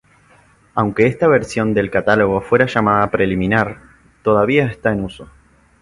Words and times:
Aunque 0.73 1.05
esta 1.05 1.27
versión 1.27 1.75
del 1.75 1.91
catálogo 1.91 2.41
fuera 2.41 2.65
llamada 2.65 3.11
preliminar, 3.11 3.83
todavía 4.23 4.65
está 4.65 4.91
en 4.93 5.03
uso. 5.03 5.29